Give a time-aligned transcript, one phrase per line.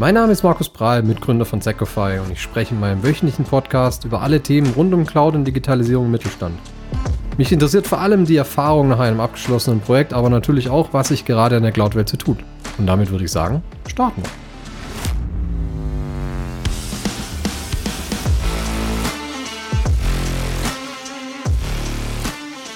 [0.00, 4.04] Mein Name ist Markus Prahl, Mitgründer von Secofy und ich spreche in meinem wöchentlichen Podcast
[4.04, 6.56] über alle Themen rund um Cloud und Digitalisierung im Mittelstand.
[7.36, 11.24] Mich interessiert vor allem die Erfahrung nach einem abgeschlossenen Projekt, aber natürlich auch, was sich
[11.24, 12.38] gerade in der Cloud-Welt so tut.
[12.78, 14.30] Und damit würde ich sagen, starten wir.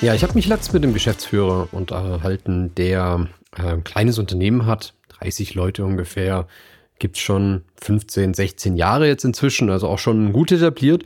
[0.08, 4.94] Ja, ich habe mich letztens mit dem Geschäftsführer unterhalten, der äh, ein kleines Unternehmen hat,
[5.20, 6.48] 30 Leute ungefähr,
[7.02, 11.04] gibt es schon 15, 16 Jahre jetzt inzwischen, also auch schon gut etabliert.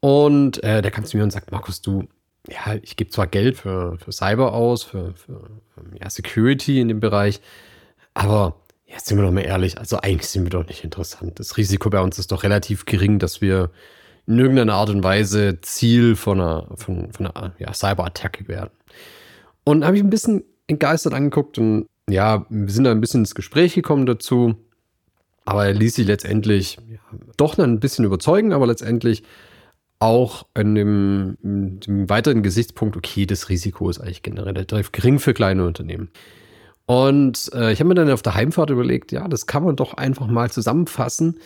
[0.00, 2.08] Und äh, der kam zu mir und sagt, Markus, du,
[2.48, 5.50] ja, ich gebe zwar Geld für, für Cyber aus, für, für
[6.00, 7.42] ja, Security in dem Bereich,
[8.14, 11.38] aber jetzt sind wir doch mal ehrlich, also eigentlich sind wir doch nicht interessant.
[11.38, 13.70] Das Risiko bei uns ist doch relativ gering, dass wir
[14.26, 18.70] in irgendeiner Art und Weise Ziel von einer, von, von einer ja, Cyberattacke werden.
[19.64, 23.34] Und habe ich ein bisschen entgeistert angeguckt und ja, wir sind da ein bisschen ins
[23.34, 24.56] Gespräch gekommen dazu.
[25.48, 26.76] Aber er ließ sich letztendlich
[27.38, 29.22] doch ein bisschen überzeugen, aber letztendlich
[29.98, 35.18] auch in dem, in dem, weiteren Gesichtspunkt, okay, das Risiko ist eigentlich generell relativ gering
[35.18, 36.10] für kleine Unternehmen.
[36.84, 39.94] Und äh, ich habe mir dann auf der Heimfahrt überlegt, ja, das kann man doch
[39.94, 41.38] einfach mal zusammenfassen,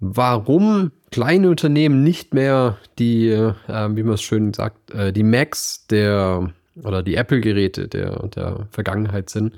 [0.00, 5.86] warum kleine Unternehmen nicht mehr die, äh, wie man es schön sagt, äh, die Macs
[5.86, 6.52] der
[6.84, 9.54] oder die Apple-Geräte der, der Vergangenheit sind,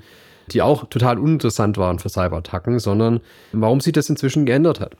[0.53, 4.95] die auch total uninteressant waren für Cyberattacken, sondern warum sich das inzwischen geändert hat.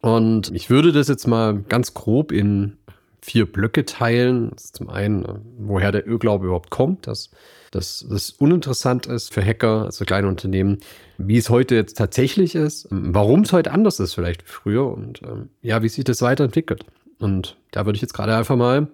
[0.00, 2.78] Und ich würde das jetzt mal ganz grob in
[3.22, 4.52] vier Blöcke teilen.
[4.56, 5.26] zum einen,
[5.58, 7.30] woher der Irrglaube überhaupt kommt, dass
[7.70, 10.78] das uninteressant ist für Hacker, also kleine Unternehmen,
[11.18, 15.50] wie es heute jetzt tatsächlich ist, warum es heute anders ist vielleicht früher und ähm,
[15.62, 16.84] ja, wie sich das weiterentwickelt.
[17.18, 18.88] Und da würde ich jetzt gerade einfach mal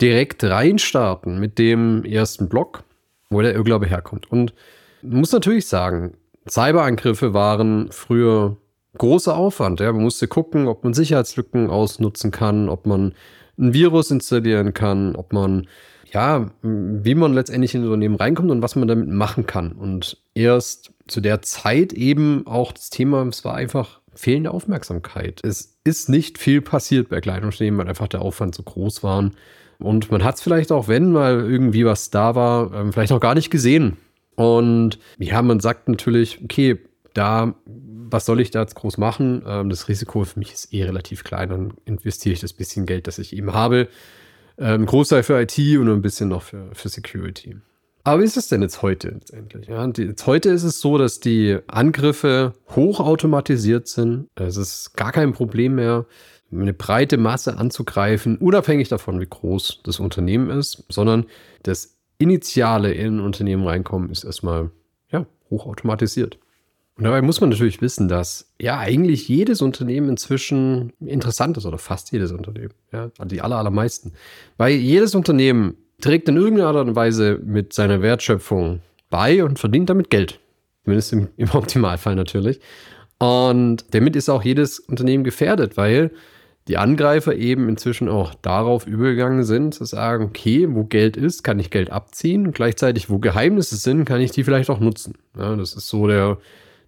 [0.00, 2.82] direkt reinstarten mit dem ersten Block,
[3.30, 4.30] wo der Irrglaube herkommt.
[4.30, 4.52] Und
[5.02, 6.14] muss natürlich sagen,
[6.48, 8.56] Cyberangriffe waren früher
[8.98, 9.80] großer Aufwand.
[9.80, 9.92] Ja.
[9.92, 13.14] Man musste gucken, ob man Sicherheitslücken ausnutzen kann, ob man
[13.58, 15.66] ein Virus installieren kann, ob man
[16.12, 19.72] ja, wie man letztendlich in Unternehmen reinkommt und was man damit machen kann.
[19.72, 25.40] Und erst zu der Zeit eben auch das Thema, es war einfach fehlende Aufmerksamkeit.
[25.44, 29.30] Es ist nicht viel passiert bei Unternehmen, weil einfach der Aufwand so groß war.
[29.78, 33.20] Und man hat es vielleicht auch, wenn mal irgendwie was da war, ähm, vielleicht auch
[33.20, 33.96] gar nicht gesehen.
[34.40, 36.78] Und ja, man sagt natürlich, okay,
[37.12, 39.42] da, was soll ich da jetzt groß machen?
[39.46, 41.50] Ähm, das Risiko für mich ist eh relativ klein.
[41.50, 43.88] Dann investiere ich das bisschen Geld, das ich eben habe
[44.60, 47.56] ähm, Großteil für IT und ein bisschen noch für, für Security.
[48.04, 49.68] Aber wie ist es denn jetzt heute letztendlich?
[49.68, 54.28] Ja, die, jetzt heute ist es so, dass die Angriffe hochautomatisiert sind.
[54.36, 56.06] Es ist gar kein Problem mehr,
[56.50, 61.26] eine breite Masse anzugreifen, unabhängig davon, wie groß das Unternehmen ist, sondern
[61.62, 64.70] das Initiale in ein Unternehmen reinkommen ist erstmal
[65.10, 66.38] ja, hochautomatisiert.
[66.96, 71.78] Und dabei muss man natürlich wissen, dass ja eigentlich jedes Unternehmen inzwischen interessant ist oder
[71.78, 72.74] fast jedes Unternehmen.
[72.92, 74.12] Ja, also die aller, allermeisten.
[74.58, 79.88] Weil jedes Unternehmen trägt in irgendeiner Art und Weise mit seiner Wertschöpfung bei und verdient
[79.88, 80.40] damit Geld.
[80.84, 82.60] Zumindest im, im Optimalfall natürlich.
[83.18, 86.10] Und damit ist auch jedes Unternehmen gefährdet, weil
[86.70, 91.58] die Angreifer eben inzwischen auch darauf übergegangen sind, zu sagen, okay, wo Geld ist, kann
[91.58, 92.52] ich Geld abziehen.
[92.52, 95.14] Gleichzeitig, wo Geheimnisse sind, kann ich die vielleicht auch nutzen.
[95.36, 96.38] Ja, das ist so der,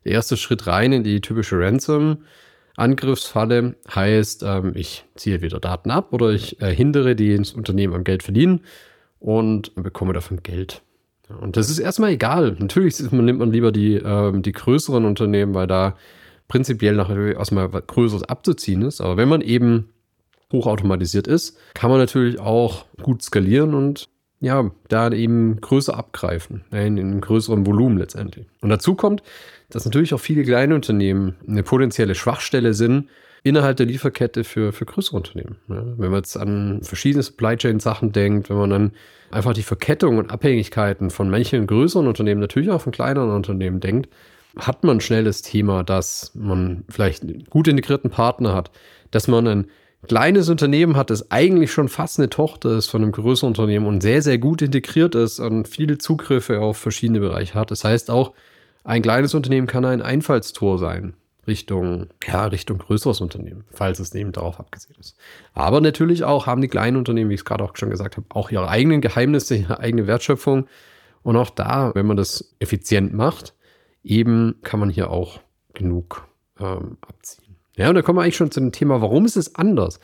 [0.04, 6.12] der erste Schritt rein in die typische Ransom-Angriffsfalle heißt, ähm, ich ziehe wieder Daten ab
[6.12, 8.60] oder ich äh, hindere die ins Unternehmen am Geld verdienen
[9.19, 10.82] und bekomme davon Geld.
[11.41, 12.54] Und das ist erstmal egal.
[12.60, 15.97] Natürlich nimmt man lieber die, ähm, die größeren Unternehmen, weil da
[16.48, 19.00] prinzipiell nachher erstmal was Größeres abzuziehen ist.
[19.00, 19.88] Aber wenn man eben
[20.53, 24.08] hochautomatisiert ist, kann man natürlich auch gut skalieren und
[24.41, 28.47] ja, da eben größer abgreifen, in einem größeren Volumen letztendlich.
[28.60, 29.22] Und dazu kommt,
[29.70, 33.09] dass natürlich auch viele kleine Unternehmen eine potenzielle Schwachstelle sind
[33.44, 35.56] innerhalb der Lieferkette für, für größere Unternehmen.
[35.69, 38.92] Ja, wenn man jetzt an verschiedene Supply Chain Sachen denkt, wenn man dann
[39.30, 44.09] einfach die Verkettung und Abhängigkeiten von manchen größeren Unternehmen, natürlich auch von kleineren Unternehmen denkt,
[44.57, 48.71] hat man schnell das Thema, dass man vielleicht einen gut integrierten Partner hat,
[49.10, 49.66] dass man ein
[50.07, 54.03] kleines Unternehmen hat, das eigentlich schon fast eine Tochter ist von einem größeren Unternehmen und
[54.03, 57.71] sehr, sehr gut integriert ist und viele Zugriffe auf verschiedene Bereiche hat.
[57.71, 58.33] Das heißt auch,
[58.84, 61.15] ein kleines Unternehmen kann ein Einfallstor sein.
[61.47, 65.16] Richtung, ja, Richtung größeres Unternehmen, falls es eben darauf abgesehen ist.
[65.54, 68.27] Aber natürlich auch haben die kleinen Unternehmen, wie ich es gerade auch schon gesagt habe,
[68.31, 70.66] auch ihre eigenen Geheimnisse, ihre eigene Wertschöpfung.
[71.25, 73.54] Und auch da, wenn man das effizient macht,
[74.03, 75.41] eben kann man hier auch
[75.75, 76.27] genug
[76.59, 77.57] ähm, abziehen.
[77.77, 80.01] Ja, und da kommen wir eigentlich schon zu dem Thema, warum ist es anders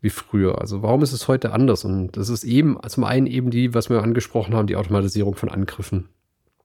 [0.00, 0.60] wie früher?
[0.60, 1.84] Also warum ist es heute anders?
[1.84, 5.48] Und das ist eben zum einen eben die, was wir angesprochen haben, die Automatisierung von
[5.48, 6.10] Angriffen.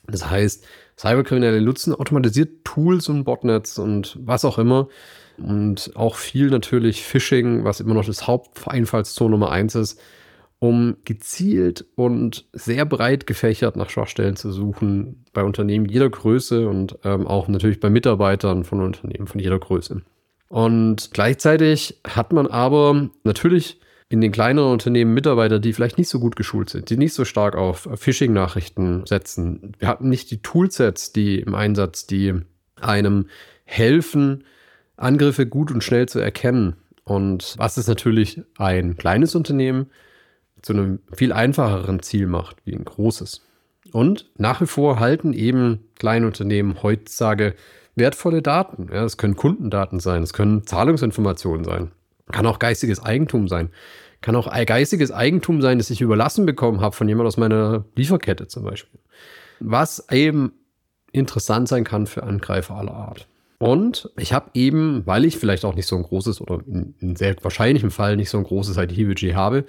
[0.08, 0.66] Das heißt,
[0.98, 4.90] Cyberkriminelle nutzen automatisiert Tools und Botnets und was auch immer.
[5.38, 10.02] Und auch viel natürlich Phishing, was immer noch das Haupteinfallstor Nummer eins ist,
[10.60, 17.00] um gezielt und sehr breit gefächert nach Schwachstellen zu suchen bei Unternehmen jeder Größe und
[17.06, 20.02] ähm, auch natürlich bei Mitarbeitern von Unternehmen von jeder Größe.
[20.50, 23.80] Und gleichzeitig hat man aber natürlich
[24.10, 27.24] in den kleineren Unternehmen Mitarbeiter, die vielleicht nicht so gut geschult sind, die nicht so
[27.26, 29.74] stark auf Phishing-Nachrichten setzen.
[29.78, 32.34] Wir hatten nicht die Toolsets, die im Einsatz, die
[32.82, 33.28] einem
[33.66, 34.44] helfen,
[34.98, 36.76] Angriffe gut und schnell zu erkennen.
[37.04, 39.92] Und was ist natürlich ein kleines Unternehmen
[40.62, 43.42] zu einem viel einfacheren Ziel macht wie ein großes.
[43.92, 47.56] Und nach wie vor halten eben kleine Unternehmen heutzutage
[47.96, 48.90] wertvolle Daten.
[48.94, 51.92] Ja, es können Kundendaten sein, es können Zahlungsinformationen sein,
[52.32, 53.70] kann auch geistiges Eigentum sein,
[54.22, 58.48] kann auch geistiges Eigentum sein, das ich überlassen bekommen habe von jemand aus meiner Lieferkette
[58.48, 59.00] zum Beispiel.
[59.60, 60.54] Was eben
[61.12, 63.28] interessant sein kann für Angreifer aller Art.
[63.60, 67.16] Und ich habe eben, weil ich vielleicht auch nicht so ein großes oder in, in
[67.18, 69.66] sehr wahrscheinlichem Fall nicht so ein großes IT-Budget habe,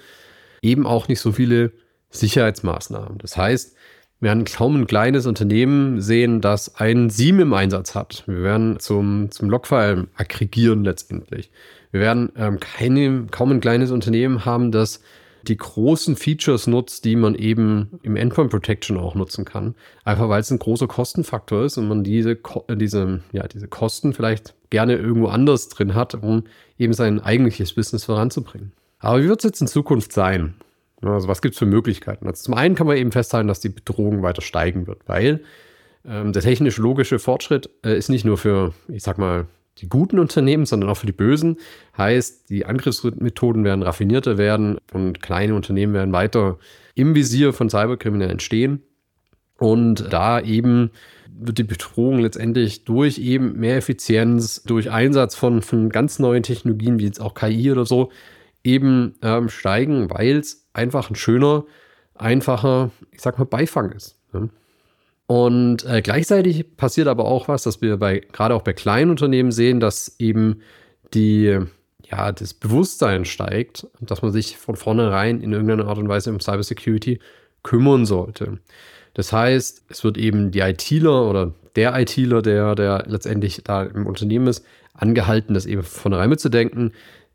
[0.61, 1.71] eben auch nicht so viele
[2.09, 3.17] Sicherheitsmaßnahmen.
[3.17, 3.75] Das heißt,
[4.19, 8.23] wir werden kaum ein kleines Unternehmen sehen, das ein SIEM im Einsatz hat.
[8.27, 11.49] Wir werden zum, zum Logfile aggregieren letztendlich.
[11.91, 15.01] Wir werden ähm, keine, kaum ein kleines Unternehmen haben, das
[15.47, 19.73] die großen Features nutzt, die man eben im Endpoint Protection auch nutzen kann.
[20.03, 22.37] Einfach weil es ein großer Kostenfaktor ist und man diese,
[22.69, 26.43] diese, ja, diese Kosten vielleicht gerne irgendwo anders drin hat, um
[26.77, 28.71] eben sein eigentliches Business voranzubringen.
[29.01, 30.55] Aber wie wird es jetzt in Zukunft sein?
[31.01, 32.27] Also was gibt es für Möglichkeiten?
[32.27, 35.41] Also zum einen kann man eben festhalten, dass die Bedrohung weiter steigen wird, weil
[36.05, 39.47] ähm, der technisch-logische Fortschritt äh, ist nicht nur für, ich sag mal,
[39.79, 41.57] die guten Unternehmen, sondern auch für die bösen.
[41.97, 46.59] Heißt, die Angriffsmethoden werden raffinierter werden und kleine Unternehmen werden weiter
[46.93, 48.83] im Visier von Cyberkriminellen stehen.
[49.57, 50.91] Und da eben
[51.33, 56.99] wird die Bedrohung letztendlich durch eben mehr Effizienz, durch Einsatz von, von ganz neuen Technologien,
[56.99, 58.11] wie jetzt auch KI oder so,
[58.63, 61.65] eben ähm, steigen, weil es einfach ein schöner,
[62.15, 64.17] einfacher, ich sag mal, Beifang ist.
[64.33, 64.49] Ne?
[65.27, 69.51] Und äh, gleichzeitig passiert aber auch was, dass wir bei, gerade auch bei kleinen Unternehmen
[69.51, 70.61] sehen, dass eben
[71.13, 71.57] die,
[72.03, 76.39] ja, das Bewusstsein steigt, dass man sich von vornherein in irgendeiner Art und Weise um
[76.39, 77.19] Cybersecurity
[77.63, 78.59] kümmern sollte.
[79.13, 84.07] Das heißt, es wird eben die ITler oder der ITler, der, der letztendlich da im
[84.07, 86.91] Unternehmen ist, angehalten, das eben von vornherein mitzudenken,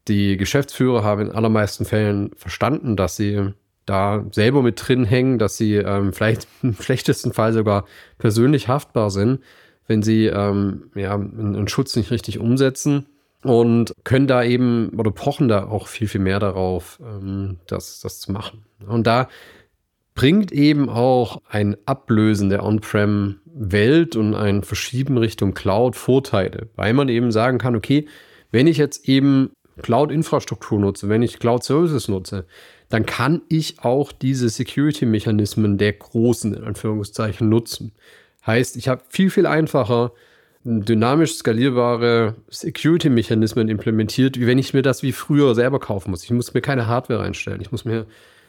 [0.09, 3.53] die Geschäftsführer haben in allermeisten Fällen verstanden, dass sie
[3.87, 7.87] da selber mit drin hängen, dass sie ähm, vielleicht im schlechtesten Fall sogar
[8.19, 9.41] persönlich haftbar sind,
[9.87, 13.07] wenn sie ähm, ja, einen Schutz nicht richtig umsetzen
[13.43, 18.21] und können da eben oder pochen da auch viel, viel mehr darauf, ähm, das, das
[18.21, 18.65] zu machen.
[18.87, 19.29] Und da
[20.15, 27.09] bringt eben auch ein Ablösen der On-Prem-Welt und ein Verschieben Richtung Cloud Vorteile, weil man
[27.09, 28.09] eben sagen kann, okay,
[28.51, 29.53] wenn ich jetzt eben
[29.83, 32.47] Cloud-Infrastruktur nutze, wenn ich Cloud-Services nutze,
[32.89, 37.93] dann kann ich auch diese Security-Mechanismen der großen, in Anführungszeichen, nutzen.
[38.47, 40.13] Heißt, ich habe viel, viel einfacher
[40.65, 46.25] dynamisch skalierbare Security-Mechanismen implementiert, wie wenn ich mir das wie früher selber kaufen muss.
[46.25, 47.61] Ich muss mir keine Hardware einstellen.
[47.61, 48.07] Ich muss mir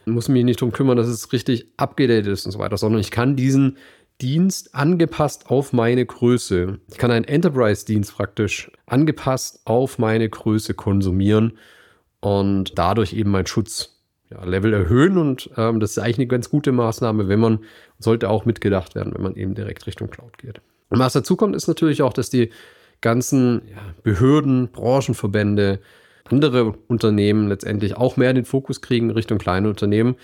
[0.08, 3.12] muss mich nicht darum kümmern, dass es richtig abgedatet ist und so weiter, sondern ich
[3.12, 3.78] kann diesen
[4.22, 6.80] Dienst angepasst auf meine Größe.
[6.90, 11.58] Ich kann einen Enterprise-Dienst praktisch angepasst auf meine Größe konsumieren
[12.20, 15.18] und dadurch eben mein Schutzlevel ja, erhöhen.
[15.18, 17.60] Und ähm, das ist eigentlich eine ganz gute Maßnahme, wenn man,
[18.00, 20.62] sollte auch mitgedacht werden, wenn man eben direkt Richtung Cloud geht.
[20.90, 22.50] Und was dazu kommt, ist natürlich auch, dass die
[23.02, 25.80] ganzen ja, Behörden, Branchenverbände,
[26.26, 30.16] andere Unternehmen letztendlich auch mehr den Fokus kriegen Richtung kleine Unternehmen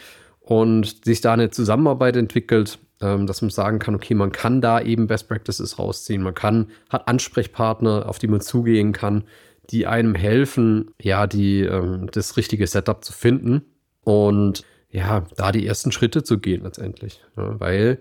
[0.42, 5.08] und sich da eine Zusammenarbeit entwickelt, dass man sagen kann, okay, man kann da eben
[5.08, 9.26] Best Practices rausziehen, man kann, hat Ansprechpartner, auf die man zugehen kann,
[9.70, 13.64] die einem helfen, ja, die, ähm, das richtige Setup zu finden
[14.04, 17.22] und ja, da die ersten Schritte zu gehen letztendlich.
[17.36, 18.00] Ja, weil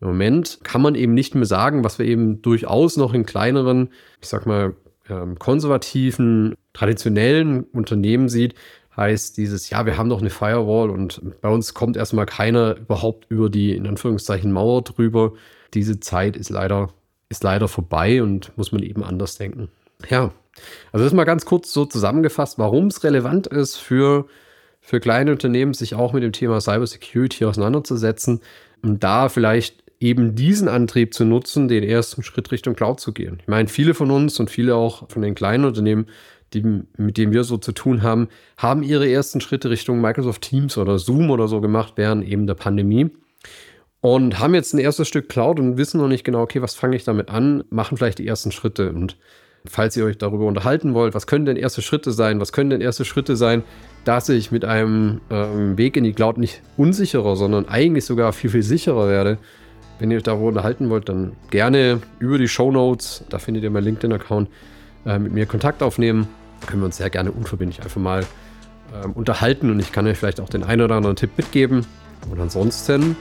[0.00, 3.90] im Moment kann man eben nicht mehr sagen, was wir eben durchaus noch in kleineren,
[4.20, 4.76] ich sag mal,
[5.08, 8.54] ähm, konservativen, traditionellen Unternehmen sieht,
[8.98, 13.26] heißt dieses, ja, wir haben doch eine Firewall und bei uns kommt erstmal keiner überhaupt
[13.30, 15.32] über die, in Anführungszeichen, Mauer drüber.
[15.72, 16.90] Diese Zeit ist leider,
[17.28, 19.68] ist leider vorbei und muss man eben anders denken.
[20.10, 20.32] Ja,
[20.92, 24.26] also das mal ganz kurz so zusammengefasst, warum es relevant ist für,
[24.80, 28.40] für kleine Unternehmen, sich auch mit dem Thema Cybersecurity auseinanderzusetzen
[28.82, 33.38] und da vielleicht eben diesen Antrieb zu nutzen, den ersten Schritt Richtung Cloud zu gehen.
[33.40, 36.06] Ich meine, viele von uns und viele auch von den kleinen Unternehmen
[36.54, 40.78] die, mit denen wir so zu tun haben, haben ihre ersten Schritte Richtung Microsoft Teams
[40.78, 43.10] oder Zoom oder so gemacht während eben der Pandemie.
[44.00, 46.96] und haben jetzt ein erstes Stück Cloud und wissen noch nicht genau, okay, was fange
[46.96, 49.16] ich damit an, machen vielleicht die ersten Schritte und
[49.66, 52.80] falls ihr euch darüber unterhalten wollt, was können denn erste Schritte sein, was können denn
[52.80, 53.64] erste Schritte sein,
[54.04, 58.50] dass ich mit einem ähm, Weg in die Cloud nicht unsicherer, sondern eigentlich sogar viel,
[58.50, 59.38] viel sicherer werde.
[59.98, 63.70] Wenn ihr euch darüber unterhalten wollt, dann gerne über die Show Notes, da findet ihr
[63.70, 64.48] mein LinkedIn-Account,
[65.08, 66.28] äh, mit mir Kontakt aufnehmen.
[66.66, 68.26] Können wir uns sehr gerne unverbindlich einfach mal
[68.94, 71.86] ähm, unterhalten und ich kann euch vielleicht auch den einen oder anderen Tipp mitgeben.
[72.30, 73.16] Und ansonsten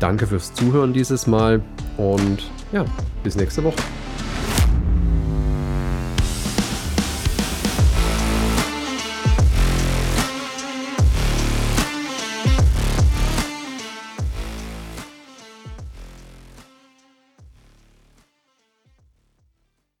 [0.00, 1.62] danke fürs Zuhören dieses Mal
[1.96, 2.84] und ja,
[3.22, 3.76] bis nächste Woche.